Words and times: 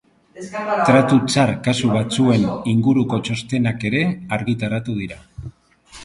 Tratu 0.85 1.17
txar 1.31 1.51
kasu 1.67 1.89
batzuen 1.97 2.47
inguruko 2.71 3.19
txostenak 3.27 3.85
ere 3.91 4.01
argitaratu 4.39 4.97
dira. 5.03 5.19